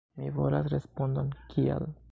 [0.21, 1.91] Mi volas respondon kial.